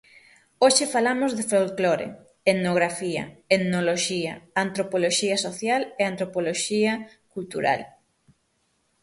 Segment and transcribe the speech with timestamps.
[0.63, 2.07] Hoxe falamos de folclore,
[2.51, 3.23] etnografía,
[3.55, 4.33] etnoloxía,
[4.65, 6.93] antropoloxía social e antropoloxía
[7.33, 7.81] cultural.